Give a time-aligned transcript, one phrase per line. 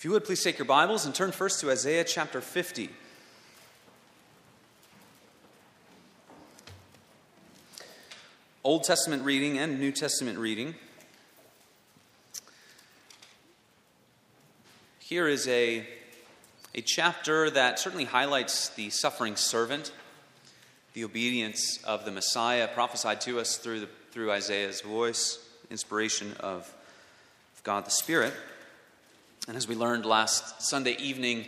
[0.00, 2.88] If you would please take your Bibles and turn first to Isaiah chapter 50.
[8.64, 10.74] Old Testament reading and New Testament reading.
[15.00, 15.86] Here is a,
[16.74, 19.92] a chapter that certainly highlights the suffering servant,
[20.94, 26.74] the obedience of the Messiah prophesied to us through, the, through Isaiah's voice, inspiration of,
[27.54, 28.32] of God the Spirit.
[29.48, 31.46] And as we learned last Sunday evening,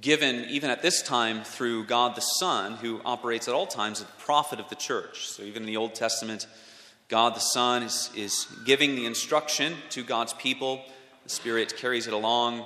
[0.00, 4.06] given even at this time through God the Son, who operates at all times as
[4.06, 5.28] the prophet of the church.
[5.28, 6.46] So even in the Old Testament,
[7.08, 10.84] God the Son is, is giving the instruction to God's people.
[11.24, 12.64] The Spirit carries it along,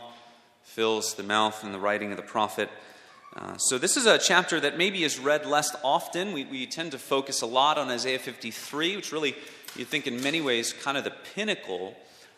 [0.62, 2.68] fills the mouth and the writing of the prophet.
[3.34, 6.32] Uh, so, this is a chapter that maybe is read less often.
[6.32, 9.34] We, we tend to focus a lot on Isaiah 53, which really,
[9.74, 11.96] you'd think, in many ways, kind of the pinnacle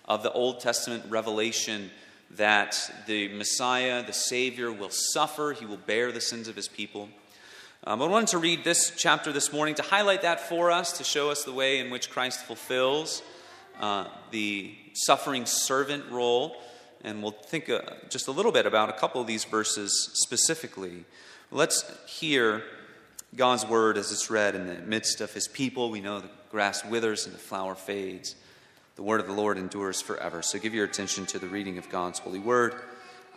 [0.09, 1.91] of the Old Testament revelation
[2.33, 7.11] that the Messiah, the Savior, will suffer, he will bear the sins of his people.
[7.85, 11.05] Um, I wanted to read this chapter this morning to highlight that for us, to
[11.05, 13.23] show us the way in which Christ fulfills
[13.79, 16.57] uh, the suffering servant role.
[17.05, 21.05] And we'll think uh, just a little bit about a couple of these verses specifically.
[21.51, 22.63] Let's hear
[23.37, 25.91] God's word as it's read in the midst of his people.
[25.91, 28.35] We know the grass withers and the flower fades.
[28.99, 30.43] The word of the Lord endures forever.
[30.43, 32.75] So give your attention to the reading of God's holy word,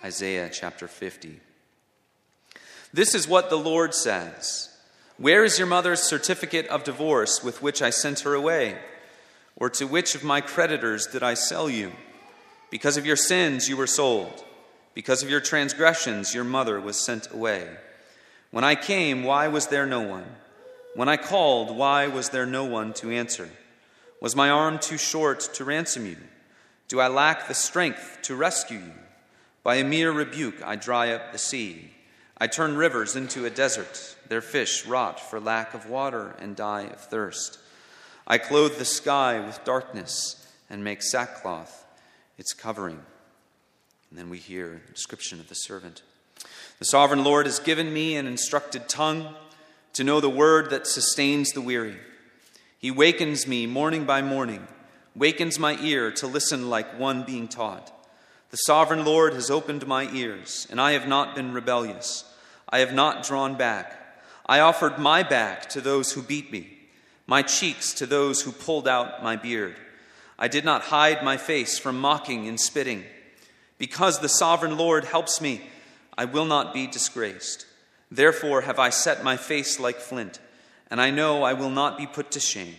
[0.04, 1.40] Isaiah chapter 50.
[2.92, 4.76] This is what the Lord says
[5.18, 8.80] Where is your mother's certificate of divorce with which I sent her away?
[9.56, 11.92] Or to which of my creditors did I sell you?
[12.72, 14.44] Because of your sins you were sold.
[14.96, 17.68] Because of your transgressions your mother was sent away.
[18.50, 20.26] When I came, why was there no one?
[20.96, 23.48] When I called, why was there no one to answer?
[24.22, 26.18] Was my arm too short to ransom you?
[26.88, 28.94] Do I lack the strength to rescue you?
[29.64, 31.92] By a mere rebuke, I dry up the sea.
[32.38, 34.16] I turn rivers into a desert.
[34.30, 37.60] Their fish rot for lack of water and die of thirst.
[38.28, 41.86] I clothe the sky with darkness and make sackcloth
[42.38, 43.00] its covering.
[44.10, 46.04] And then we hear a description of the servant.
[46.78, 49.34] The sovereign Lord has given me an instructed tongue
[49.94, 51.98] to know the word that sustains the weary.
[52.82, 54.68] He wakens me morning by morning,
[55.16, 57.94] wakens my ear to listen like one being taught.
[58.50, 62.26] The sovereign Lord has opened my ears, and I have not been rebellious.
[62.68, 64.24] I have not drawn back.
[64.48, 66.76] I offered my back to those who beat me,
[67.28, 69.76] my cheeks to those who pulled out my beard.
[70.40, 73.04] I did not hide my face from mocking and spitting.
[73.78, 75.62] Because the sovereign Lord helps me,
[76.18, 77.68] I will not be disgraced.
[78.10, 80.40] Therefore have I set my face like flint
[80.92, 82.76] and I know I will not be put to shame.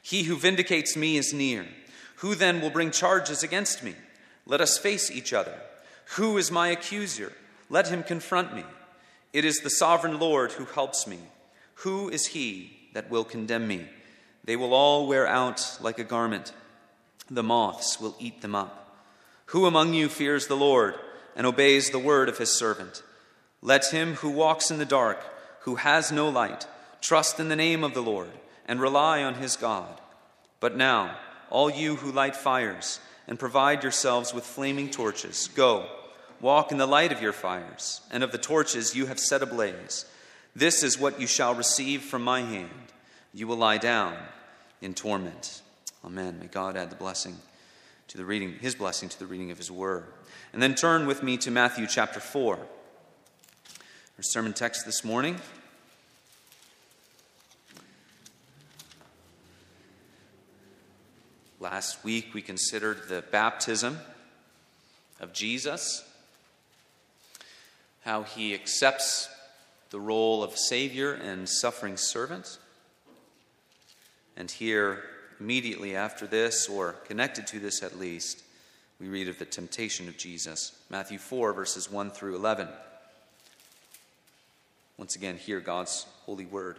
[0.00, 1.66] He who vindicates me is near.
[2.16, 3.94] Who then will bring charges against me?
[4.46, 5.54] Let us face each other.
[6.16, 7.32] Who is my accuser?
[7.68, 8.64] Let him confront me.
[9.32, 11.18] It is the sovereign Lord who helps me.
[11.74, 13.86] Who is he that will condemn me?
[14.44, 16.52] They will all wear out like a garment.
[17.30, 18.96] The moths will eat them up.
[19.46, 20.94] Who among you fears the Lord
[21.34, 23.02] and obeys the word of his servant?
[23.60, 25.20] Let him who walks in the dark,
[25.60, 26.66] who has no light,
[27.00, 28.30] Trust in the name of the Lord
[28.66, 30.00] and rely on his God.
[30.60, 31.16] But now,
[31.48, 35.86] all you who light fires and provide yourselves with flaming torches, go,
[36.40, 40.04] walk in the light of your fires and of the torches you have set ablaze.
[40.54, 42.70] This is what you shall receive from my hand.
[43.32, 44.16] You will lie down
[44.80, 45.62] in torment.
[46.04, 46.38] Amen.
[46.40, 47.36] May God add the blessing
[48.08, 50.06] to the reading, his blessing to the reading of his word.
[50.52, 52.56] And then turn with me to Matthew chapter 4.
[52.56, 55.40] Our sermon text this morning
[61.62, 63.98] Last week we considered the baptism
[65.20, 66.02] of Jesus,
[68.00, 69.28] how he accepts
[69.90, 72.56] the role of Savior and suffering servant.
[74.38, 75.02] And here,
[75.38, 78.42] immediately after this, or connected to this at least,
[78.98, 80.72] we read of the temptation of Jesus.
[80.88, 82.68] Matthew 4, verses 1 through 11.
[84.96, 86.78] Once again, hear God's holy word.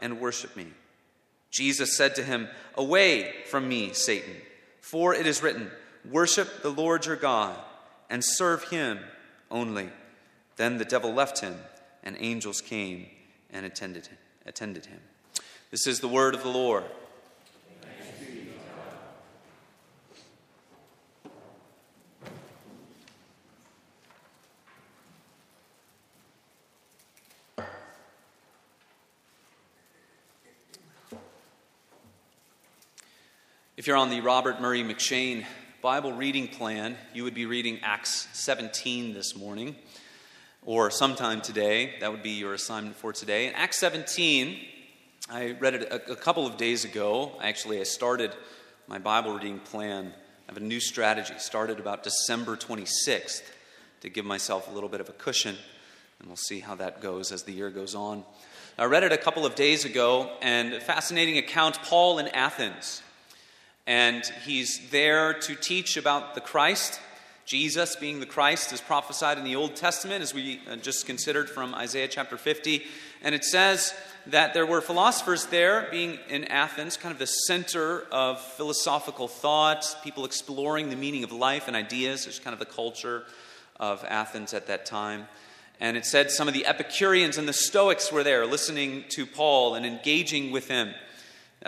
[0.00, 0.66] and worship me.
[1.50, 4.36] Jesus said to him, Away from me, Satan,
[4.80, 5.70] for it is written,
[6.10, 7.58] Worship the Lord your God
[8.10, 8.98] and serve him
[9.50, 9.90] only.
[10.56, 11.56] Then the devil left him,
[12.02, 13.06] and angels came
[13.50, 14.08] and attended,
[14.46, 15.00] attended him.
[15.70, 16.84] This is the word of the Lord.
[33.88, 35.46] You're on the Robert Murray M'Cheyne
[35.80, 39.76] Bible reading plan, you would be reading Acts 17 this morning,
[40.62, 41.94] or sometime today.
[42.00, 43.46] That would be your assignment for today.
[43.46, 44.58] In Acts 17,
[45.30, 47.32] I read it a, a couple of days ago.
[47.40, 48.34] Actually, I started
[48.88, 50.12] my Bible reading plan.
[50.14, 51.32] I have a new strategy.
[51.38, 53.40] Started about December 26th
[54.02, 55.56] to give myself a little bit of a cushion,
[56.18, 58.22] and we'll see how that goes as the year goes on.
[58.76, 63.00] I read it a couple of days ago, and a fascinating account Paul in Athens
[63.88, 67.00] and he's there to teach about the Christ.
[67.46, 71.48] Jesus being the Christ is prophesied in the Old Testament, as we uh, just considered
[71.48, 72.84] from Isaiah chapter 50.
[73.22, 73.94] And it says
[74.26, 79.96] that there were philosophers there, being in Athens, kind of the center of philosophical thought,
[80.04, 82.26] people exploring the meaning of life and ideas.
[82.26, 83.24] It's kind of the culture
[83.80, 85.28] of Athens at that time.
[85.80, 89.76] And it said some of the Epicureans and the Stoics were there listening to Paul
[89.76, 90.92] and engaging with him.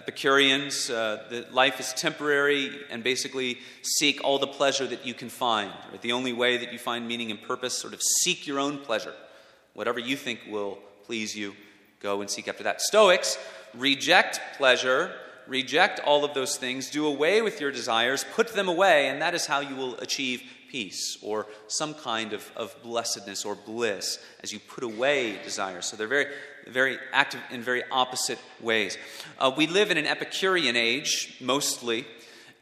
[0.00, 5.28] Epicureans, uh, that life is temporary and basically seek all the pleasure that you can
[5.28, 5.70] find.
[5.90, 6.00] Right?
[6.00, 9.12] The only way that you find meaning and purpose, sort of seek your own pleasure.
[9.74, 11.54] Whatever you think will please you,
[12.00, 12.80] go and seek after that.
[12.80, 13.36] Stoics
[13.74, 15.12] reject pleasure,
[15.46, 19.34] reject all of those things, do away with your desires, put them away, and that
[19.34, 24.50] is how you will achieve peace or some kind of, of blessedness or bliss as
[24.50, 25.84] you put away desires.
[25.84, 26.28] So they're very
[26.66, 28.98] very active in very opposite ways.
[29.38, 32.06] Uh, we live in an Epicurean age, mostly,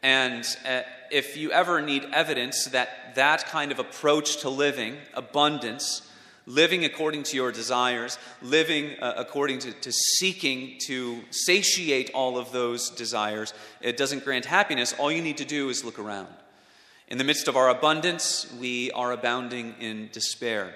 [0.02, 6.02] and uh, if you ever need evidence that that kind of approach to living, abundance,
[6.46, 12.52] living according to your desires, living uh, according to, to, seeking to satiate all of
[12.52, 14.94] those desires, it doesn't grant happiness.
[14.98, 16.28] All you need to do is look around.
[17.08, 20.74] In the midst of our abundance, we are abounding in despair.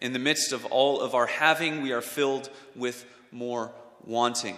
[0.00, 3.72] In the midst of all of our having, we are filled with more
[4.04, 4.56] wanting.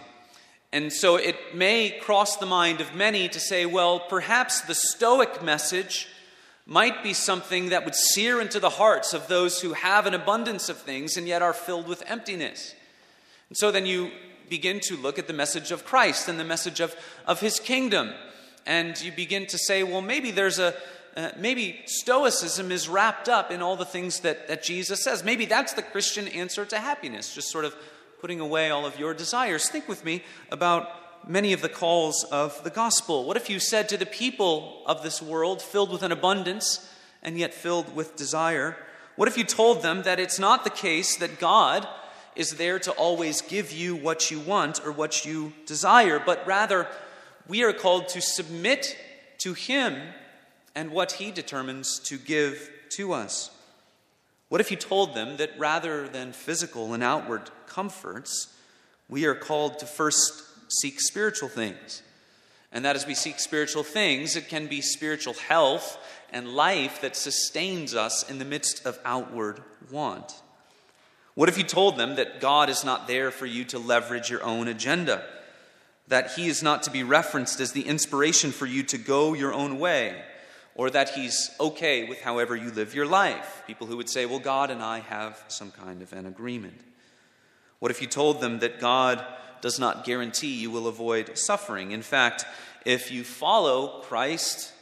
[0.72, 5.42] And so it may cross the mind of many to say, well, perhaps the Stoic
[5.42, 6.06] message
[6.66, 10.68] might be something that would sear into the hearts of those who have an abundance
[10.68, 12.74] of things and yet are filled with emptiness.
[13.48, 14.12] And so then you
[14.48, 16.94] begin to look at the message of Christ and the message of,
[17.26, 18.12] of his kingdom.
[18.66, 20.74] And you begin to say, well, maybe there's a,
[21.16, 25.24] uh, maybe Stoicism is wrapped up in all the things that, that Jesus says.
[25.24, 27.74] Maybe that's the Christian answer to happiness, just sort of
[28.20, 29.68] putting away all of your desires.
[29.68, 30.88] Think with me about
[31.28, 33.24] many of the calls of the gospel.
[33.24, 36.88] What if you said to the people of this world, filled with an abundance
[37.22, 38.76] and yet filled with desire,
[39.16, 41.86] what if you told them that it's not the case that God
[42.36, 46.86] is there to always give you what you want or what you desire, but rather
[47.48, 48.96] we are called to submit
[49.38, 50.00] to Him
[50.74, 53.50] and what He determines to give to us.
[54.48, 58.52] What if you told them that rather than physical and outward comforts,
[59.08, 62.02] we are called to first seek spiritual things?
[62.72, 65.98] And that as we seek spiritual things, it can be spiritual health
[66.32, 70.34] and life that sustains us in the midst of outward want.
[71.34, 74.42] What if you told them that God is not there for you to leverage your
[74.42, 75.24] own agenda?
[76.08, 79.52] That He is not to be referenced as the inspiration for you to go your
[79.52, 80.22] own way?
[80.74, 83.62] Or that he's okay with however you live your life.
[83.66, 86.80] People who would say, well, God and I have some kind of an agreement.
[87.80, 89.24] What if you told them that God
[89.60, 91.92] does not guarantee you will avoid suffering?
[91.92, 92.44] In fact,
[92.84, 94.72] if you follow Christ,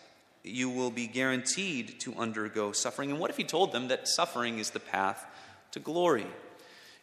[0.44, 3.10] you will be guaranteed to undergo suffering.
[3.10, 5.24] And what if you told them that suffering is the path
[5.72, 6.26] to glory?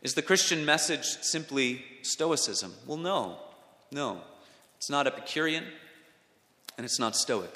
[0.02, 2.74] Is the Christian message simply Stoicism?
[2.86, 3.38] Well, no,
[3.92, 4.22] no.
[4.78, 5.64] It's not Epicurean
[6.78, 7.52] and it's not Stoic.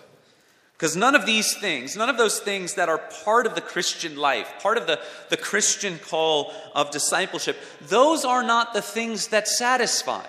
[0.80, 4.16] Because none of these things, none of those things that are part of the Christian
[4.16, 9.46] life, part of the, the Christian call of discipleship, those are not the things that
[9.50, 10.26] satisfy.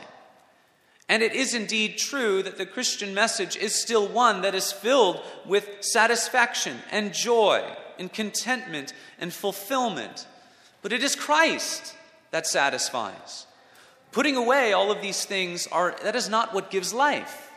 [1.09, 5.23] And it is indeed true that the Christian message is still one that is filled
[5.47, 7.65] with satisfaction and joy
[8.01, 10.27] and contentment and fulfillment.
[10.83, 11.95] But it is Christ
[12.33, 13.47] that satisfies.
[14.11, 17.53] Putting away all of these things are that is not what gives life.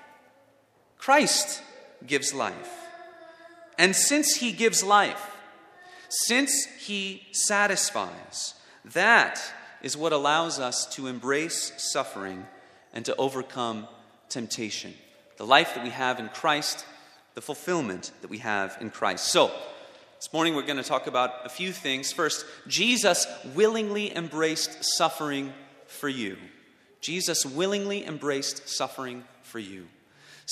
[0.99, 1.63] Christ
[2.05, 2.82] gives life.
[3.77, 5.31] And since he gives life,
[6.09, 8.53] since he satisfies,
[8.85, 9.41] that
[9.81, 12.45] is what allows us to embrace suffering
[12.93, 13.87] and to overcome
[14.29, 14.93] temptation.
[15.37, 16.85] The life that we have in Christ,
[17.33, 19.25] the fulfillment that we have in Christ.
[19.25, 19.51] So,
[20.17, 22.13] this morning we're going to talk about a few things.
[22.13, 25.51] First, Jesus willingly embraced suffering
[25.87, 26.37] for you.
[27.01, 29.85] Jesus willingly embraced suffering for you.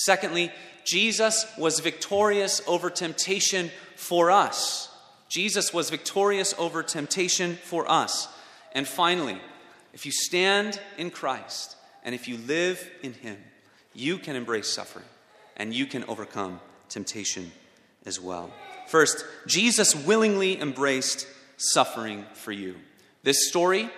[0.05, 0.51] Secondly,
[0.83, 4.89] Jesus was victorious over temptation for us.
[5.29, 8.27] Jesus was victorious over temptation for us.
[8.73, 9.39] And finally,
[9.93, 13.37] if you stand in Christ and if you live in Him,
[13.93, 15.05] you can embrace suffering
[15.55, 17.51] and you can overcome temptation
[18.05, 18.51] as well.
[18.87, 21.27] First, Jesus willingly embraced
[21.57, 22.75] suffering for you.
[23.23, 23.89] This story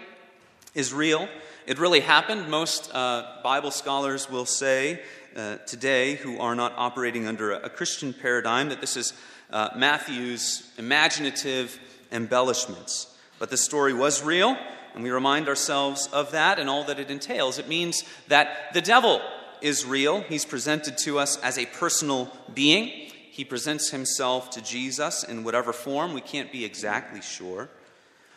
[0.75, 1.29] is real.
[1.65, 2.49] It really happened.
[2.49, 5.01] Most uh, Bible scholars will say
[5.35, 9.13] uh, today, who are not operating under a, a Christian paradigm, that this is
[9.51, 11.79] uh, Matthew's imaginative
[12.11, 13.15] embellishments.
[13.39, 14.57] But the story was real,
[14.93, 17.59] and we remind ourselves of that and all that it entails.
[17.59, 19.21] It means that the devil
[19.61, 20.21] is real.
[20.21, 23.11] He's presented to us as a personal being.
[23.31, 27.69] He presents himself to Jesus in whatever form, we can't be exactly sure.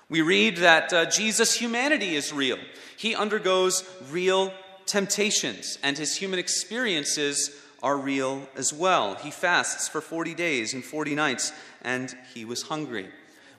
[0.09, 2.59] We read that uh, Jesus' humanity is real.
[2.97, 4.55] He undergoes real
[4.87, 7.51] temptations, and his human experiences
[7.83, 9.15] are real as well.
[9.17, 11.53] He fasts for 40 days and 40 nights,
[11.83, 13.09] and he was hungry.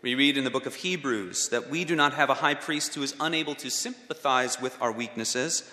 [0.01, 2.95] We read in the book of Hebrews that we do not have a high priest
[2.95, 5.69] who is unable to sympathize with our weaknesses,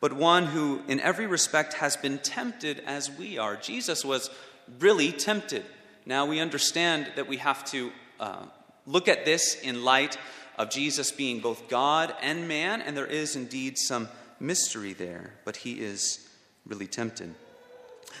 [0.00, 3.56] but one who, in every respect, has been tempted as we are.
[3.56, 4.30] Jesus was
[4.78, 5.64] really tempted.
[6.04, 8.46] Now we understand that we have to uh,
[8.86, 10.18] look at this in light
[10.58, 14.08] of Jesus being both God and man, and there is indeed some
[14.40, 16.28] mystery there, but he is
[16.66, 17.34] really tempted.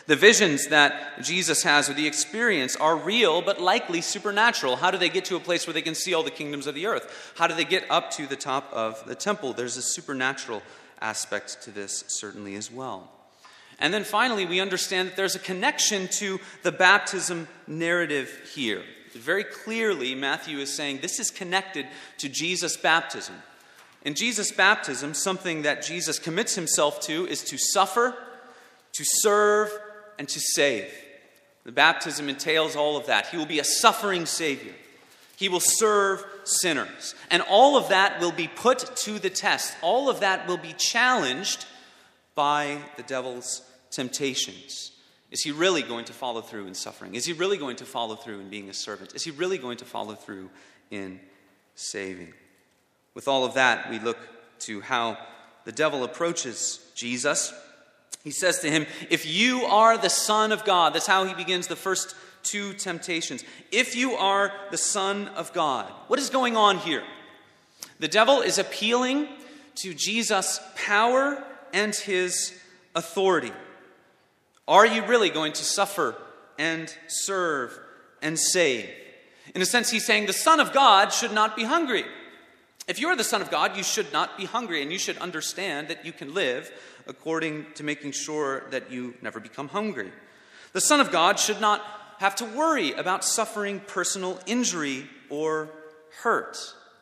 [0.06, 4.76] The visions that Jesus has or the experience are real but likely supernatural.
[4.76, 6.74] How do they get to a place where they can see all the kingdoms of
[6.74, 7.32] the earth?
[7.36, 9.52] How do they get up to the top of the temple?
[9.52, 10.62] There's a supernatural
[11.00, 13.10] aspect to this, certainly, as well.
[13.78, 18.82] And then finally, we understand that there's a connection to the baptism narrative here.
[19.12, 21.86] Very clearly, Matthew is saying this is connected
[22.18, 23.34] to Jesus' baptism.
[24.06, 28.14] In Jesus' baptism, something that Jesus commits himself to is to suffer,
[28.92, 29.68] to serve,
[30.16, 30.88] and to save.
[31.64, 33.26] The baptism entails all of that.
[33.26, 34.74] He will be a suffering Savior.
[35.34, 37.16] He will serve sinners.
[37.32, 39.76] And all of that will be put to the test.
[39.82, 41.66] All of that will be challenged
[42.36, 43.60] by the devil's
[43.90, 44.92] temptations.
[45.32, 47.16] Is he really going to follow through in suffering?
[47.16, 49.16] Is he really going to follow through in being a servant?
[49.16, 50.48] Is he really going to follow through
[50.92, 51.18] in
[51.74, 52.34] saving?
[53.16, 54.18] With all of that, we look
[54.60, 55.16] to how
[55.64, 57.54] the devil approaches Jesus.
[58.22, 61.66] He says to him, If you are the Son of God, that's how he begins
[61.66, 63.42] the first two temptations.
[63.72, 67.02] If you are the Son of God, what is going on here?
[68.00, 69.28] The devil is appealing
[69.76, 71.42] to Jesus' power
[71.72, 72.52] and his
[72.94, 73.52] authority.
[74.68, 76.16] Are you really going to suffer
[76.58, 77.78] and serve
[78.20, 78.90] and save?
[79.54, 82.04] In a sense, he's saying the Son of God should not be hungry.
[82.88, 85.18] If you are the Son of God, you should not be hungry, and you should
[85.18, 86.70] understand that you can live
[87.08, 90.12] according to making sure that you never become hungry.
[90.72, 91.82] The Son of God should not
[92.18, 95.68] have to worry about suffering personal injury or
[96.22, 96.56] hurt.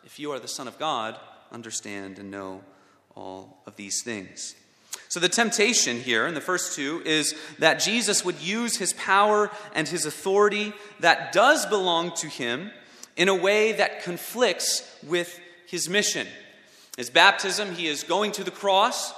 [0.05, 1.19] If you are the Son of God,
[1.53, 2.63] understand and know
[3.15, 4.55] all of these things.
[5.09, 9.51] So, the temptation here in the first two is that Jesus would use his power
[9.75, 12.71] and his authority that does belong to him
[13.17, 15.41] in a way that conflicts with
[15.75, 16.29] his mission.
[16.97, 19.13] His baptism, he is going to the cross,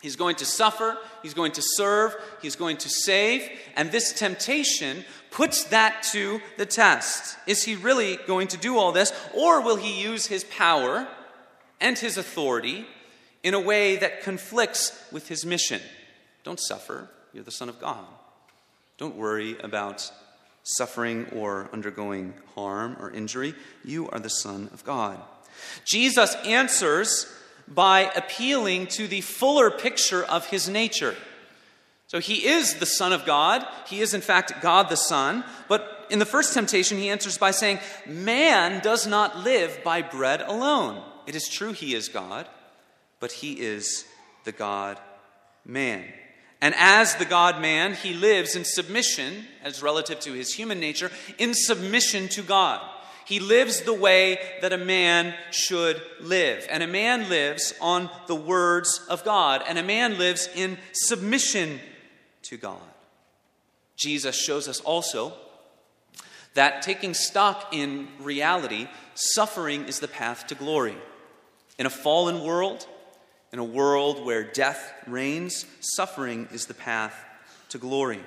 [0.00, 5.04] he's going to suffer, he's going to serve, he's going to save, and this temptation
[5.30, 7.36] puts that to the test.
[7.46, 11.06] Is he really going to do all this, or will he use his power
[11.82, 12.86] and his authority
[13.42, 15.82] in a way that conflicts with his mission?
[16.44, 18.06] Don't suffer, you're the Son of God.
[18.96, 20.10] Don't worry about
[20.62, 23.54] suffering or undergoing harm or injury.
[23.84, 25.20] You are the Son of God.
[25.84, 27.30] Jesus answers
[27.66, 31.14] by appealing to the fuller picture of his nature.
[32.06, 33.66] So he is the Son of God.
[33.86, 35.44] He is, in fact, God the Son.
[35.68, 40.42] But in the first temptation, he answers by saying, Man does not live by bread
[40.42, 41.02] alone.
[41.26, 42.46] It is true he is God,
[43.20, 44.04] but he is
[44.44, 45.00] the God
[45.64, 46.04] man.
[46.60, 51.10] And as the God man, he lives in submission, as relative to his human nature,
[51.38, 52.80] in submission to God.
[53.24, 56.66] He lives the way that a man should live.
[56.70, 59.62] And a man lives on the words of God.
[59.66, 61.80] And a man lives in submission
[62.42, 62.80] to God.
[63.96, 65.32] Jesus shows us also
[66.54, 70.96] that taking stock in reality, suffering is the path to glory.
[71.78, 72.86] In a fallen world,
[73.52, 77.14] in a world where death reigns, suffering is the path
[77.70, 78.20] to glory.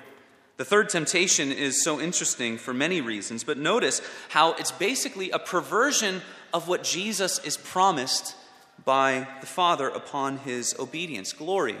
[0.58, 5.38] The third temptation is so interesting for many reasons, but notice how it's basically a
[5.38, 6.20] perversion
[6.52, 8.34] of what Jesus is promised
[8.84, 11.76] by the Father upon his obedience glory.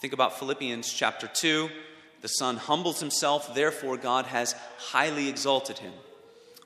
[0.00, 1.68] Think about Philippians chapter 2.
[2.22, 5.92] The Son humbles himself, therefore, God has highly exalted him.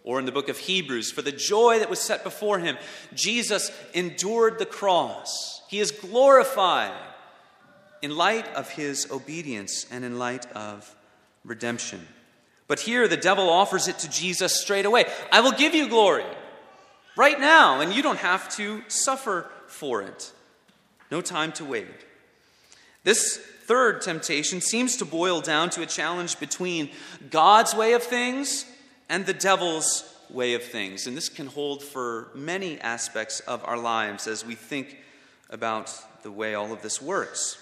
[0.04, 2.78] Or in the book of Hebrews, for the joy that was set before him,
[3.12, 5.60] Jesus endured the cross.
[5.68, 6.96] He is glorified
[8.00, 10.96] in light of his obedience and in light of
[11.46, 12.06] redemption.
[12.68, 16.24] But here the devil offers it to Jesus straight away I will give you glory
[17.16, 20.32] right now, and you don't have to suffer for it.
[21.10, 21.86] No time to wait.
[23.04, 26.90] This third temptation seems to boil down to a challenge between
[27.30, 28.66] God's way of things
[29.08, 31.06] and the devil's way of things.
[31.06, 34.98] And this can hold for many aspects of our lives as we think
[35.50, 37.58] about the way all of this works.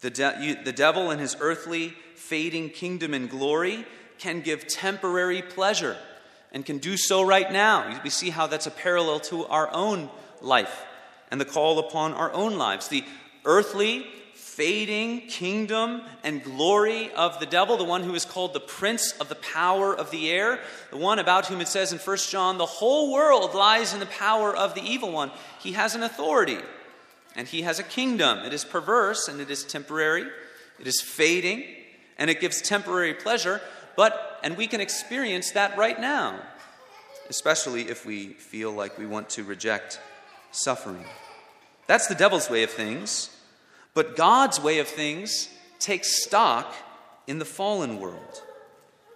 [0.00, 3.86] The, de- you, the devil and his earthly, fading kingdom and glory
[4.18, 5.96] can give temporary pleasure
[6.52, 8.00] and can do so right now.
[8.02, 10.10] We see how that's a parallel to our own
[10.40, 10.84] life
[11.30, 12.88] and the call upon our own lives.
[12.88, 13.04] The
[13.44, 19.12] earthly, fading kingdom and glory of the devil, the one who is called the prince
[19.12, 20.58] of the power of the air,
[20.90, 24.06] the one about whom it says in 1 John, the whole world lies in the
[24.06, 25.30] power of the evil one.
[25.60, 26.58] He has an authority
[27.36, 28.40] and he has a kingdom.
[28.40, 30.26] It is perverse and it is temporary,
[30.80, 31.64] it is fading,
[32.18, 33.60] and it gives temporary pleasure,
[33.96, 36.40] but, and we can experience that right now,
[37.28, 40.00] especially if we feel like we want to reject
[40.50, 41.04] suffering.
[41.86, 43.30] That's the devil's way of things,
[43.94, 46.74] but God's way of things takes stock
[47.26, 48.42] in the fallen world,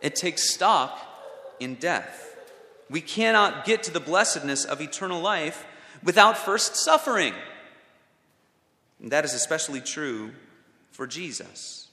[0.00, 0.98] it takes stock
[1.60, 2.28] in death.
[2.90, 5.64] We cannot get to the blessedness of eternal life
[6.02, 7.32] without first suffering.
[9.00, 10.32] And that is especially true
[10.90, 11.88] for Jesus.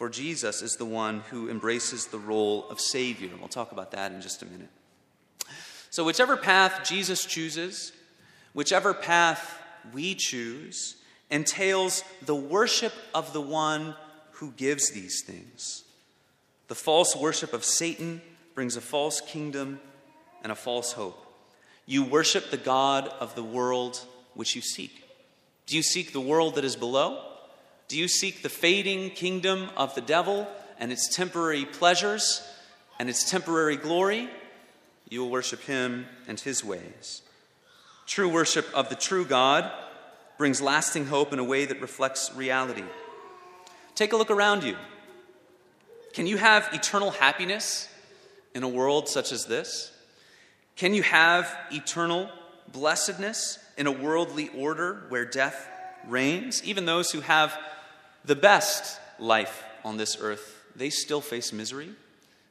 [0.00, 3.28] For Jesus is the one who embraces the role of Savior.
[3.28, 4.70] And we'll talk about that in just a minute.
[5.90, 7.92] So, whichever path Jesus chooses,
[8.54, 9.60] whichever path
[9.92, 10.96] we choose,
[11.30, 13.94] entails the worship of the one
[14.30, 15.84] who gives these things.
[16.68, 18.22] The false worship of Satan
[18.54, 19.80] brings a false kingdom
[20.42, 21.26] and a false hope.
[21.84, 24.00] You worship the God of the world
[24.32, 25.04] which you seek.
[25.66, 27.29] Do you seek the world that is below?
[27.90, 30.46] Do you seek the fading kingdom of the devil
[30.78, 32.40] and its temporary pleasures
[33.00, 34.30] and its temporary glory?
[35.08, 37.22] You will worship him and his ways.
[38.06, 39.68] True worship of the true God
[40.38, 42.84] brings lasting hope in a way that reflects reality.
[43.96, 44.76] Take a look around you.
[46.12, 47.88] Can you have eternal happiness
[48.54, 49.90] in a world such as this?
[50.76, 52.30] Can you have eternal
[52.70, 55.66] blessedness in a worldly order where death
[56.06, 57.58] reigns, even those who have
[58.24, 61.90] the best life on this earth, they still face misery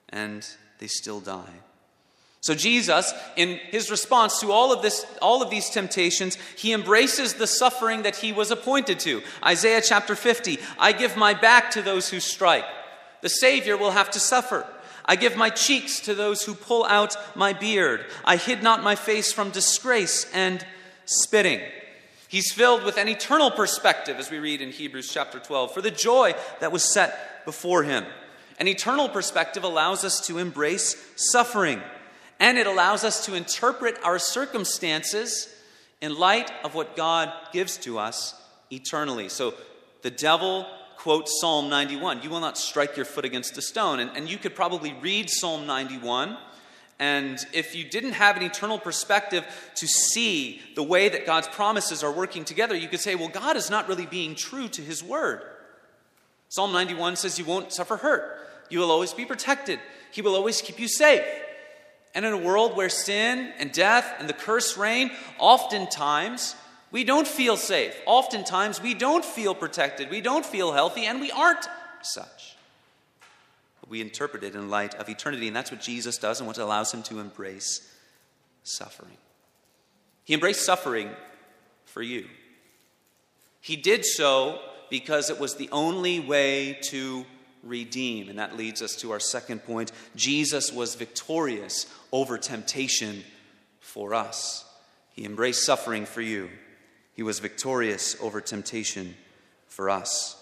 [0.10, 0.46] and
[0.80, 1.62] they still die.
[2.42, 7.34] So Jesus, in his response to all of this, all of these temptations, he embraces
[7.34, 9.22] the suffering that he was appointed to.
[9.46, 12.64] Isaiah chapter 50, I give my back to those who strike.
[13.22, 14.66] The Savior will have to suffer.
[15.04, 18.06] I give my cheeks to those who pull out my beard.
[18.24, 20.66] I hid not my face from disgrace and
[21.06, 21.62] spitting.
[22.30, 25.90] He's filled with an eternal perspective, as we read in Hebrews chapter 12, for the
[25.90, 28.06] joy that was set before him.
[28.60, 31.82] An eternal perspective allows us to embrace suffering,
[32.40, 35.52] and it allows us to interpret our circumstances
[36.02, 38.40] in light of what God gives to us
[38.72, 39.28] eternally.
[39.28, 39.56] So
[40.04, 44.00] the devil quotes Psalm 91 You will not strike your foot against a stone.
[44.00, 46.38] And, and you could probably read Psalm 91.
[47.00, 52.04] And if you didn't have an eternal perspective to see the way that God's promises
[52.04, 55.02] are working together, you could say, well, God is not really being true to his
[55.02, 55.42] word.
[56.50, 59.80] Psalm 91 says you won't suffer hurt, you will always be protected,
[60.12, 61.24] he will always keep you safe.
[62.16, 66.56] And in a world where sin and death and the curse reign, oftentimes
[66.92, 67.96] we don't feel safe.
[68.06, 70.10] Oftentimes, we don't feel protected.
[70.10, 71.68] We don't feel healthy, and we aren't
[72.02, 72.56] such.
[73.90, 76.94] We interpret it in light of eternity, and that's what Jesus does and what allows
[76.94, 77.92] him to embrace
[78.64, 79.18] suffering.
[80.24, 81.10] He embraced suffering
[81.86, 82.28] for you.
[83.62, 87.26] He did so because it was the only way to
[87.64, 88.30] redeem.
[88.30, 93.24] And that leads us to our second point Jesus was victorious over temptation
[93.80, 94.66] for us.
[95.14, 96.50] He embraced suffering for you,
[97.14, 99.16] He was victorious over temptation
[99.68, 100.39] for us.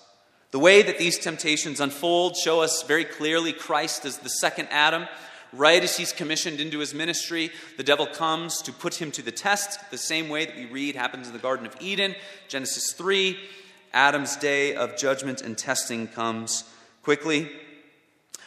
[0.51, 5.07] The way that these temptations unfold show us very clearly Christ as the second Adam.
[5.51, 9.31] Right as he's commissioned into his ministry, the devil comes to put him to the
[9.31, 12.15] test, the same way that we read happens in the Garden of Eden,
[12.47, 13.37] Genesis 3.
[13.93, 16.63] Adam's day of judgment and testing comes
[17.03, 17.49] quickly.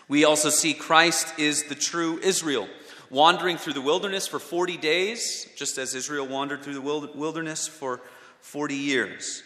[0.09, 2.69] We also see Christ is the true Israel,
[3.11, 8.01] wandering through the wilderness for 40 days, just as Israel wandered through the wilderness for
[8.41, 9.43] 40 years.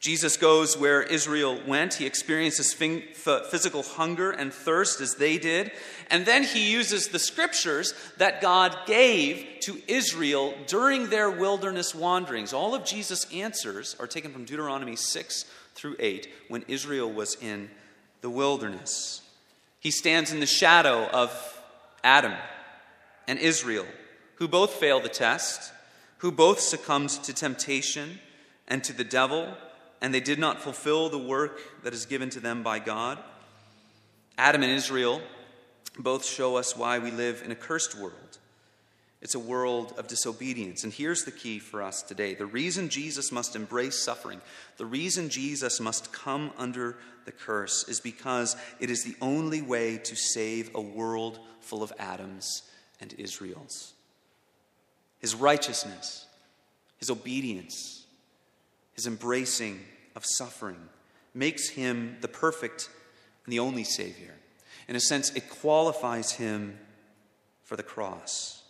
[0.00, 1.94] Jesus goes where Israel went.
[1.94, 5.72] He experiences physical hunger and thirst as they did.
[6.10, 12.52] And then he uses the scriptures that God gave to Israel during their wilderness wanderings.
[12.52, 17.70] All of Jesus' answers are taken from Deuteronomy 6 through 8 when Israel was in
[18.20, 19.22] the wilderness.
[19.80, 21.60] He stands in the shadow of
[22.04, 22.34] Adam
[23.26, 23.86] and Israel,
[24.36, 25.72] who both fail the test,
[26.18, 28.20] who both succumbed to temptation
[28.68, 29.56] and to the devil
[30.06, 33.18] and they did not fulfill the work that is given to them by God.
[34.38, 35.20] Adam and Israel
[35.98, 38.38] both show us why we live in a cursed world.
[39.20, 40.84] It's a world of disobedience.
[40.84, 44.40] And here's the key for us today the reason Jesus must embrace suffering,
[44.76, 49.98] the reason Jesus must come under the curse, is because it is the only way
[49.98, 52.62] to save a world full of Adams
[53.00, 53.92] and Israels.
[55.18, 56.26] His righteousness,
[56.98, 58.04] his obedience,
[58.94, 59.80] his embracing
[60.16, 60.88] of suffering
[61.34, 62.88] makes him the perfect
[63.44, 64.34] and the only Savior.
[64.88, 66.78] In a sense, it qualifies him
[67.62, 68.62] for the cross.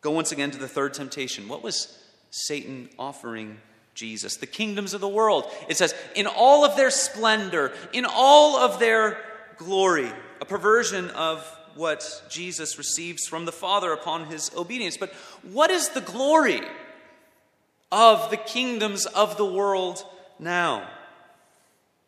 [0.00, 1.48] Go once again to the third temptation.
[1.48, 1.98] What was
[2.30, 3.58] Satan offering
[3.94, 4.36] Jesus?
[4.36, 5.50] The kingdoms of the world.
[5.68, 9.18] It says, in all of their splendor, in all of their
[9.58, 14.96] glory, a perversion of what Jesus receives from the Father upon his obedience.
[14.96, 16.62] But what is the glory
[17.92, 20.04] of the kingdoms of the world
[20.42, 20.88] now.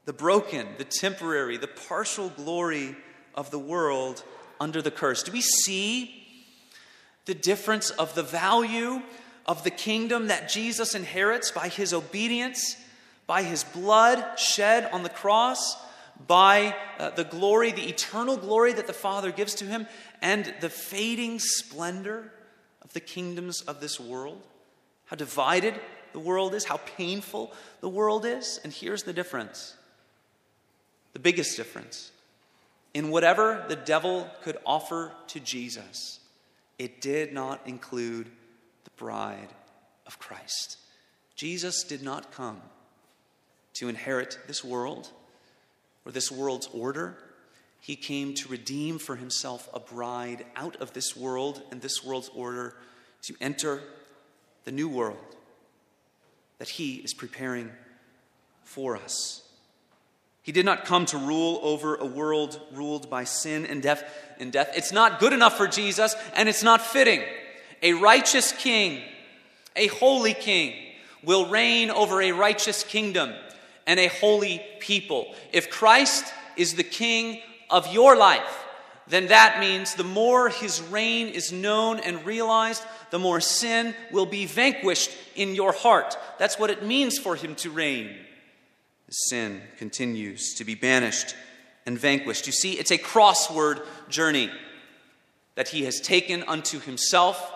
[0.04, 2.96] The broken, the temporary, the partial glory
[3.34, 4.22] of the world
[4.60, 5.22] under the curse.
[5.22, 6.22] Do we see
[7.24, 9.00] the difference of the value
[9.46, 12.76] of the kingdom that Jesus inherits by his obedience,
[13.26, 15.76] by his blood shed on the cross,
[16.26, 19.86] by uh, the glory, the eternal glory that the Father gives to him,
[20.22, 22.32] and the fading splendor
[22.82, 24.42] of the kingdoms of this world?
[25.06, 25.74] How divided
[26.14, 28.60] the world is, how painful the world is.
[28.62, 29.76] And here's the difference
[31.12, 32.12] the biggest difference.
[32.94, 36.20] In whatever the devil could offer to Jesus,
[36.78, 38.26] it did not include
[38.84, 39.48] the bride
[40.06, 40.78] of Christ.
[41.34, 42.62] Jesus did not come
[43.74, 45.10] to inherit this world
[46.06, 47.18] or this world's order.
[47.80, 52.30] He came to redeem for himself a bride out of this world and this world's
[52.36, 52.76] order
[53.22, 53.82] to enter
[54.64, 55.34] the new world
[56.58, 57.70] that He is preparing
[58.62, 59.42] for us.
[60.42, 64.04] He did not come to rule over a world ruled by sin and death.
[64.38, 64.72] And death.
[64.74, 67.22] It's not good enough for Jesus, and it's not fitting.
[67.82, 69.00] A righteous king,
[69.76, 70.74] a holy king,
[71.22, 73.32] will reign over a righteous kingdom
[73.86, 75.34] and a holy people.
[75.52, 76.24] If Christ
[76.56, 77.40] is the king
[77.70, 78.63] of your life,
[79.06, 84.26] then that means the more his reign is known and realized, the more sin will
[84.26, 86.16] be vanquished in your heart.
[86.38, 88.16] That's what it means for him to reign.
[89.10, 91.36] Sin continues to be banished
[91.84, 92.46] and vanquished.
[92.46, 94.50] You see, it's a crossword journey
[95.54, 97.52] that he has taken unto himself.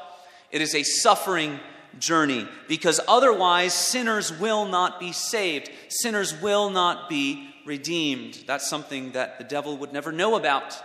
[0.50, 1.58] It is a suffering
[1.98, 8.44] journey because otherwise sinners will not be saved, sinners will not be redeemed.
[8.46, 10.80] That's something that the devil would never know about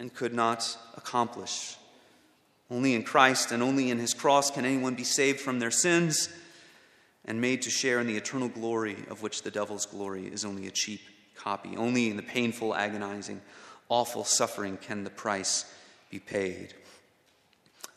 [0.00, 1.76] and could not accomplish.
[2.70, 6.30] Only in Christ and only in his cross can anyone be saved from their sins
[7.24, 10.66] and made to share in the eternal glory of which the devil's glory is only
[10.66, 11.02] a cheap
[11.36, 11.76] copy.
[11.76, 13.42] Only in the painful, agonizing,
[13.88, 15.72] awful suffering can the price
[16.10, 16.74] be paid.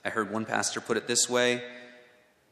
[0.04, 1.64] I heard one pastor put it this way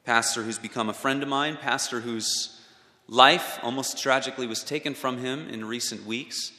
[0.05, 2.59] pastor who's become a friend of mine, pastor whose
[3.07, 6.51] life almost tragically was taken from him in recent weeks.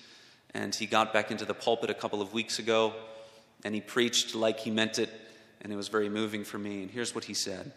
[0.54, 2.94] And he got back into the pulpit a couple of weeks ago
[3.64, 5.10] and he preached like he meant it,
[5.60, 6.82] and it was very moving for me.
[6.82, 7.72] And here's what he said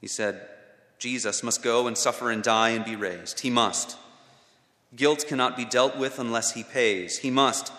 [0.00, 0.48] He said,
[0.98, 3.40] Jesus must go and suffer and die and be raised.
[3.40, 3.96] He must.
[4.94, 7.18] Guilt cannot be dealt with unless he pays.
[7.18, 7.72] He must.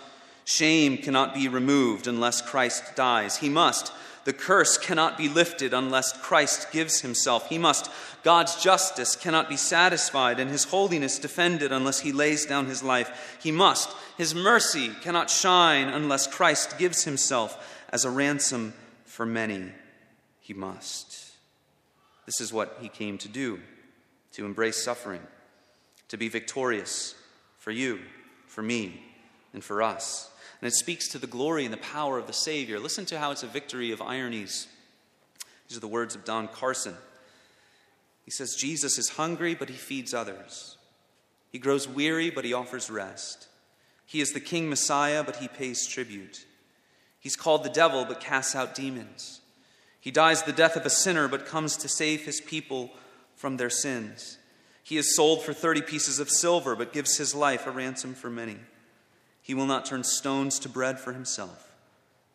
[0.45, 3.37] Shame cannot be removed unless Christ dies.
[3.37, 3.93] He must.
[4.25, 7.49] The curse cannot be lifted unless Christ gives himself.
[7.49, 7.89] He must.
[8.23, 13.37] God's justice cannot be satisfied and his holiness defended unless he lays down his life.
[13.41, 13.89] He must.
[14.17, 18.73] His mercy cannot shine unless Christ gives himself as a ransom
[19.05, 19.71] for many.
[20.39, 21.31] He must.
[22.25, 23.59] This is what he came to do
[24.33, 25.21] to embrace suffering,
[26.07, 27.13] to be victorious
[27.59, 27.99] for you,
[28.47, 29.03] for me,
[29.53, 30.31] and for us.
[30.63, 32.79] And it speaks to the glory and the power of the Savior.
[32.79, 34.69] Listen to how it's a victory of ironies.
[35.67, 36.95] These are the words of Don Carson.
[38.23, 40.77] He says, Jesus is hungry, but he feeds others.
[41.51, 43.49] He grows weary, but he offers rest.
[44.05, 46.45] He is the King Messiah, but he pays tribute.
[47.19, 49.41] He's called the devil, but casts out demons.
[49.99, 52.89] He dies the death of a sinner, but comes to save his people
[53.35, 54.37] from their sins.
[54.81, 58.29] He is sold for 30 pieces of silver, but gives his life a ransom for
[58.29, 58.59] many.
[59.43, 61.73] He will not turn stones to bread for himself,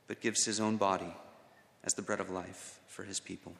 [0.06, 1.14] but gives his own body
[1.82, 3.54] as the bread of life for his people.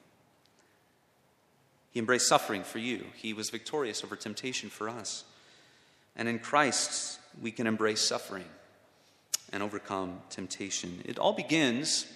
[1.91, 3.07] He embraced suffering for you.
[3.17, 5.25] He was victorious over temptation for us.
[6.15, 8.45] And in Christ, we can embrace suffering
[9.51, 11.01] and overcome temptation.
[11.07, 12.07] It all begins,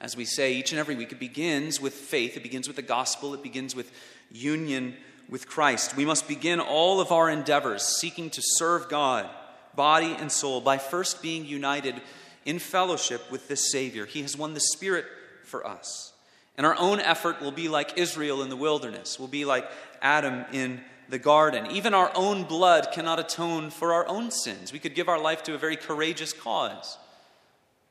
[0.00, 2.82] as we say each and every week, it begins with faith, it begins with the
[2.82, 3.92] gospel, it begins with
[4.32, 4.96] union
[5.28, 5.94] with Christ.
[5.94, 9.28] We must begin all of our endeavors seeking to serve God
[9.76, 12.00] body and soul, by first being united
[12.44, 14.06] in fellowship with this Savior.
[14.06, 15.04] He has won the Spirit
[15.44, 16.12] for us.
[16.56, 19.68] And our own effort will be like Israel in the wilderness, will be like
[20.00, 21.70] Adam in the garden.
[21.70, 24.72] Even our own blood cannot atone for our own sins.
[24.72, 26.98] We could give our life to a very courageous cause.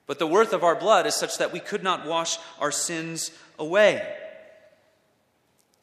[0.08, 3.32] But the worth of our blood is such that we could not wash our sins
[3.58, 4.06] away.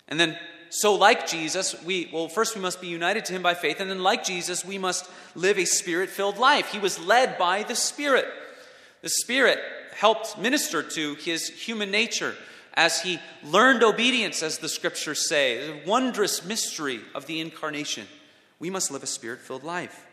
[0.09, 0.39] And then
[0.75, 3.91] so, like Jesus, we, well, first we must be united to him by faith, and
[3.91, 6.73] then, like Jesus, we must live a spirit filled life.
[6.73, 8.25] He was led by the Spirit.
[9.03, 9.59] The Spirit
[9.95, 12.35] helped minister to his human nature
[12.73, 15.67] as he learned obedience, as the scriptures say.
[15.67, 18.07] The wondrous mystery of the incarnation.
[18.59, 20.07] We must live a spirit filled life.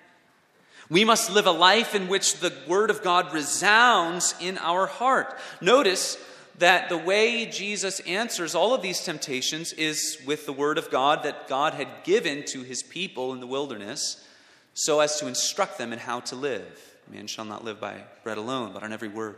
[0.89, 5.37] We must live a life in which the Word of God resounds in our heart.
[5.61, 6.17] Notice
[6.59, 11.23] that the way Jesus answers all of these temptations is with the Word of God
[11.23, 14.25] that God had given to his people in the wilderness
[14.73, 16.97] so as to instruct them in how to live.
[17.09, 19.37] Man shall not live by bread alone, but on every word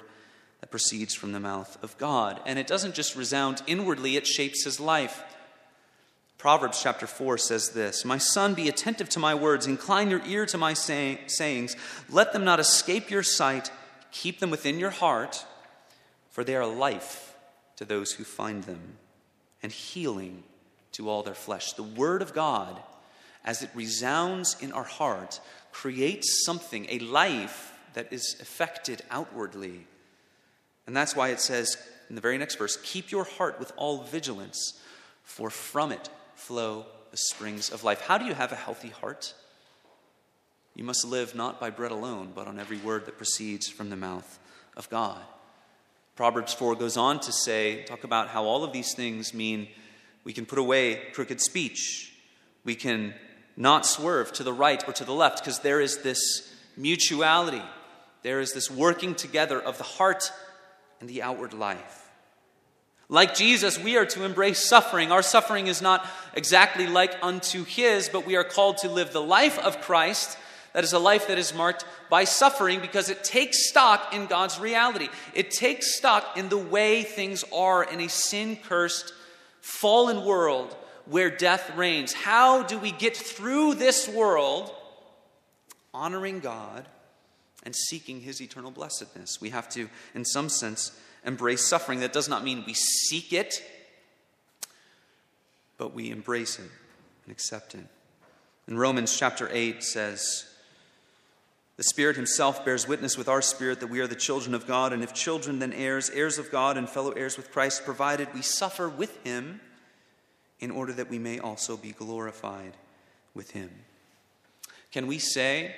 [0.60, 2.40] that proceeds from the mouth of God.
[2.46, 5.24] And it doesn't just resound inwardly, it shapes his life.
[6.38, 10.46] Proverbs chapter 4 says this My son, be attentive to my words, incline your ear
[10.48, 11.76] to my say- sayings,
[12.10, 13.72] let them not escape your sight,
[14.12, 15.46] keep them within your heart
[16.32, 17.36] for they are life
[17.76, 18.98] to those who find them
[19.62, 20.44] and healing
[20.94, 21.74] to all their flesh.
[21.74, 22.82] The Word of God,
[23.46, 25.40] as it resounds in our heart,
[25.72, 29.86] creates something, a life that is affected outwardly.
[30.88, 31.78] And that's why it says
[32.10, 34.80] in the very next verse keep your heart with all vigilance,
[35.24, 38.02] for from it flow the springs of life.
[38.02, 39.34] How do you have a healthy heart?
[40.76, 43.98] You must live not by bread alone, but on every word that proceeds from the
[43.98, 44.40] mouth
[44.78, 45.22] of God.
[46.16, 49.68] Proverbs 4 goes on to say, talk about how all of these things mean
[50.24, 52.14] we can put away crooked speech.
[52.64, 53.14] We can
[53.56, 57.62] not swerve to the right or to the left because there is this mutuality.
[58.24, 60.32] There is this working together of the heart
[61.00, 62.10] and the outward life.
[63.10, 65.12] Like Jesus, we are to embrace suffering.
[65.12, 69.22] Our suffering is not exactly like unto his, but we are called to live the
[69.22, 70.38] life of Christ
[70.74, 74.60] that is a life that is marked by suffering because it takes stock in God's
[74.60, 75.10] reality.
[75.34, 79.14] It takes stock in the way things are in a sin cursed,
[79.62, 82.14] fallen world where death reigns.
[82.14, 84.72] How do we get through this world
[85.94, 86.88] honoring God
[87.64, 89.42] and seeking His eternal blessedness?
[89.42, 92.00] We have to, in some sense, embrace suffering.
[92.00, 93.62] That does not mean we seek it,
[95.78, 96.70] but we embrace it
[97.26, 97.86] and accept it.
[98.68, 100.46] In Romans chapter 8 says,
[101.82, 104.94] the Spirit Himself bears witness with our spirit that we are the children of God,
[104.94, 108.44] and if children, then heirs, heirs of God, and fellow heirs with Christ, provided we
[108.44, 109.60] suffer with Him
[110.60, 112.78] in order that we may also be glorified
[113.34, 113.72] with Him.
[114.92, 115.74] Can we say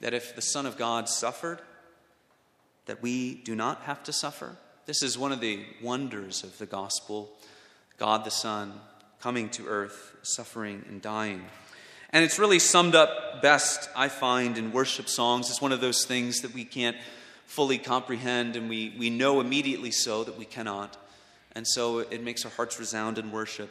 [0.00, 1.60] that if the Son of God suffered,
[2.86, 4.56] that we do not have to suffer?
[4.86, 7.30] This is one of the wonders of the gospel
[7.98, 8.80] God the Son
[9.20, 11.44] coming to earth, suffering, and dying.
[12.10, 15.50] And it's really summed up best, I find, in worship songs.
[15.50, 16.96] It's one of those things that we can't
[17.46, 20.96] fully comprehend, and we, we know immediately so that we cannot.
[21.52, 23.70] And so it makes our hearts resound in worship.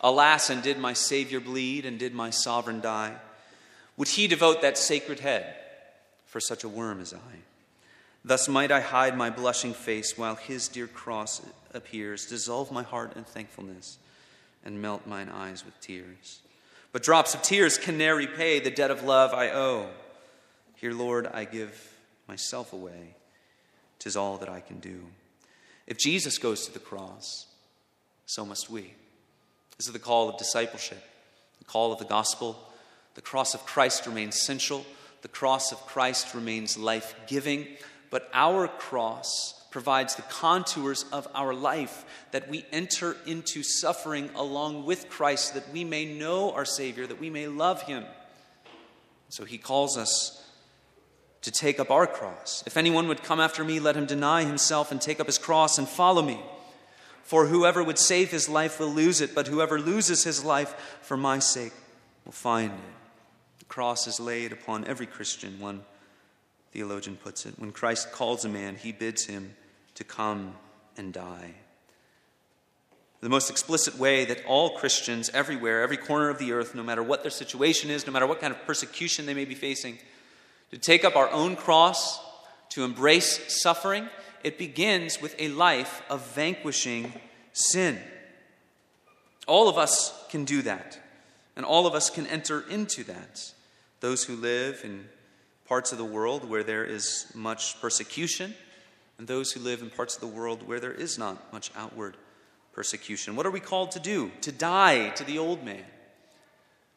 [0.00, 3.14] Alas, and did my Savior bleed, and did my sovereign die?
[3.96, 5.54] Would he devote that sacred head
[6.26, 7.38] for such a worm as I?
[8.24, 13.16] Thus might I hide my blushing face while his dear cross appears, dissolve my heart
[13.16, 13.98] in thankfulness,
[14.64, 16.40] and melt mine eyes with tears.
[16.94, 19.88] But drops of tears can ne'er repay the debt of love I owe.
[20.76, 21.92] Here, Lord, I give
[22.28, 23.16] myself away.
[23.98, 25.00] Tis all that I can do.
[25.88, 27.48] If Jesus goes to the cross,
[28.26, 28.94] so must we.
[29.76, 31.02] This is the call of discipleship,
[31.58, 32.56] the call of the gospel.
[33.16, 34.86] The cross of Christ remains central,
[35.22, 37.66] the cross of Christ remains life giving,
[38.10, 44.86] but our cross provides the contours of our life that we enter into suffering along
[44.86, 48.04] with Christ, that we may know our Savior, that we may love Him.
[49.30, 50.48] So He calls us
[51.42, 52.62] to take up our cross.
[52.68, 55.76] If anyone would come after me, let him deny himself and take up his cross
[55.76, 56.40] and follow me.
[57.24, 61.16] For whoever would save his life will lose it, but whoever loses his life for
[61.16, 61.72] my sake
[62.24, 62.78] will find it.
[63.58, 65.82] The cross is laid upon every Christian, one
[66.70, 67.58] theologian puts it.
[67.58, 69.56] When Christ calls a man, he bids him
[69.94, 70.54] to come
[70.96, 71.54] and die.
[73.20, 77.02] The most explicit way that all Christians everywhere, every corner of the earth, no matter
[77.02, 79.98] what their situation is, no matter what kind of persecution they may be facing,
[80.70, 82.20] to take up our own cross,
[82.70, 84.08] to embrace suffering,
[84.42, 87.14] it begins with a life of vanquishing
[87.54, 87.98] sin.
[89.46, 90.98] All of us can do that,
[91.56, 93.52] and all of us can enter into that.
[94.00, 95.06] Those who live in
[95.66, 98.54] parts of the world where there is much persecution,
[99.18, 102.16] and those who live in parts of the world where there is not much outward
[102.72, 103.36] persecution.
[103.36, 104.30] What are we called to do?
[104.42, 105.84] To die to the old man,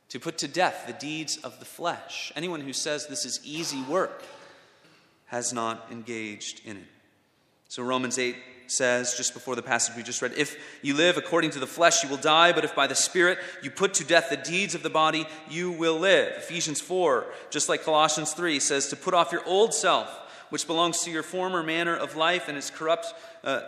[0.10, 2.32] to put to death the deeds of the flesh.
[2.36, 4.24] Anyone who says this is easy work
[5.28, 6.88] has not engaged in it.
[7.68, 8.36] So Romans 8
[8.68, 12.04] says, just before the passage we just read, if you live according to the flesh,
[12.04, 14.84] you will die, but if by the Spirit you put to death the deeds of
[14.84, 16.34] the body, you will live.
[16.38, 20.10] Ephesians 4, just like Colossians 3, says to put off your old self,
[20.50, 23.62] which belongs to your former manner of life and is corrupt, uh,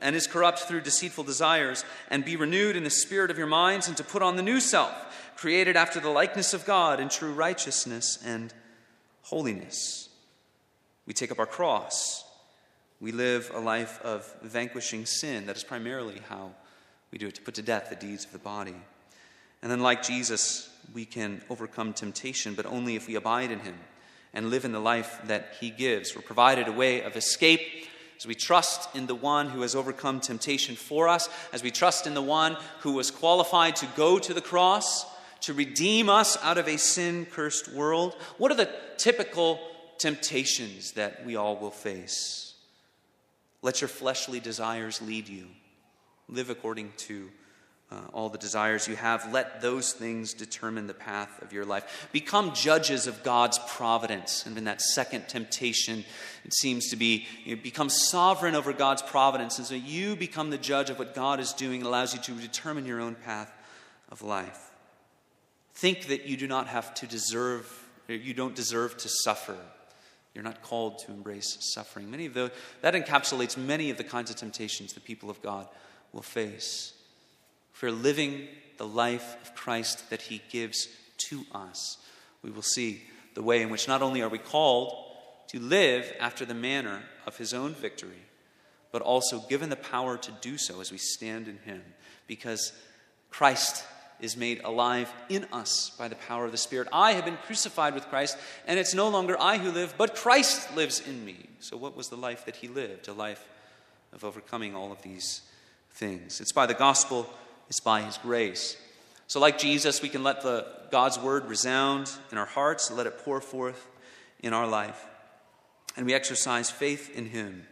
[0.00, 3.88] and is corrupt through deceitful desires, and be renewed in the spirit of your minds,
[3.88, 7.32] and to put on the new self, created after the likeness of God in true
[7.32, 8.52] righteousness and
[9.22, 10.08] holiness.
[11.06, 12.24] We take up our cross
[13.00, 15.46] we live a life of vanquishing sin.
[15.46, 16.50] That is primarily how
[17.10, 18.76] we do it, to put to death the deeds of the body.
[19.62, 23.74] And then, like Jesus, we can overcome temptation, but only if we abide in Him
[24.32, 26.14] and live in the life that He gives.
[26.14, 27.60] We're provided a way of escape
[28.18, 32.06] as we trust in the one who has overcome temptation for us, as we trust
[32.06, 35.06] in the one who was qualified to go to the cross
[35.40, 38.14] to redeem us out of a sin cursed world.
[38.36, 39.58] What are the typical
[39.98, 42.54] temptations that we all will face?
[43.62, 45.46] Let your fleshly desires lead you.
[46.28, 47.30] Live according to
[47.92, 49.32] uh, all the desires you have.
[49.32, 52.08] Let those things determine the path of your life.
[52.12, 54.46] Become judges of God's providence.
[54.46, 56.04] And in that second temptation,
[56.44, 59.58] it seems to be you know, become sovereign over God's providence.
[59.58, 61.80] And so you become the judge of what God is doing.
[61.80, 63.52] It allows you to determine your own path
[64.08, 64.70] of life.
[65.74, 69.56] Think that you do not have to deserve, you don't deserve to suffer.
[70.34, 72.08] You're not called to embrace suffering.
[72.08, 72.50] Many of those,
[72.82, 75.66] that encapsulates many of the kinds of temptations the people of God
[76.12, 76.92] will face.
[77.80, 80.88] We're living the life of Christ that He gives
[81.28, 81.98] to us,
[82.42, 83.02] we will see
[83.34, 84.94] the way in which not only are we called
[85.48, 88.22] to live after the manner of His own victory,
[88.90, 91.82] but also given the power to do so as we stand in Him,
[92.26, 92.72] because
[93.28, 93.84] Christ
[94.20, 96.88] is made alive in us by the power of the Spirit.
[96.92, 100.74] I have been crucified with Christ, and it's no longer I who live, but Christ
[100.74, 101.36] lives in me.
[101.60, 103.08] So, what was the life that he lived?
[103.08, 103.46] A life
[104.12, 105.42] of overcoming all of these
[105.92, 106.40] things.
[106.40, 107.32] It's by the gospel,
[107.70, 108.76] it's by his grace.
[109.28, 113.24] So, like Jesus, we can let the, God's word resound in our hearts, let it
[113.24, 113.86] pour forth
[114.40, 115.06] in our life.
[115.96, 117.66] And we exercise faith in him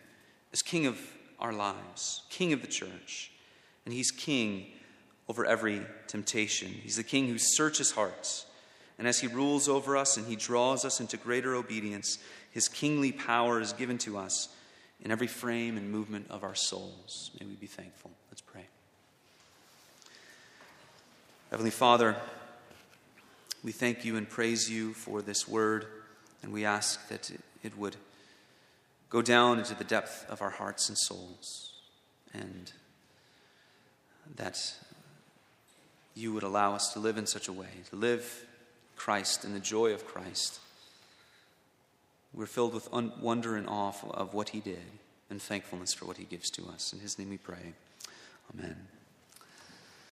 [0.53, 0.99] as king of
[1.41, 3.33] our lives, king of the church.
[3.85, 4.67] And he's king
[5.29, 6.69] over every temptation.
[6.69, 8.47] He's the king who searches hearts.
[8.99, 12.19] And as he rules over us and he draws us into greater obedience,
[12.51, 14.49] his kingly power is given to us
[15.01, 17.31] in every frame and movement of our souls.
[17.41, 18.11] May we be thankful.
[18.31, 18.67] Let's pray.
[21.51, 22.15] Heavenly Father,
[23.65, 25.87] we thank you and praise you for this word,
[26.43, 27.31] and we ask that
[27.63, 27.97] it would
[29.09, 31.73] go down into the depth of our hearts and souls,
[32.35, 32.71] and
[34.37, 34.75] that
[36.15, 38.45] you would allow us to live in such a way, to live
[38.97, 40.61] Christ in the joy of Christ.
[42.35, 44.85] We're filled with un- wonder and awe of what he did
[45.31, 46.93] and thankfulness for what he gives to us.
[46.93, 47.73] In his name we pray.
[48.53, 48.77] Amen.